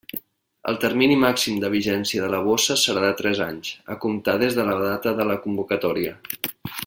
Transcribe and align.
El 0.69 0.77
termini 0.83 1.17
màxim 1.23 1.59
de 1.63 1.69
vigència 1.73 2.23
de 2.23 2.29
la 2.35 2.39
bossa 2.47 2.77
serà 2.85 3.03
de 3.05 3.11
tres 3.21 3.43
anys, 3.49 3.69
a 3.97 4.01
comptar 4.07 4.37
des 4.45 4.59
de 4.61 4.67
la 4.71 4.79
data 4.87 5.15
de 5.21 5.29
la 5.33 5.37
convocatòria. 5.45 6.19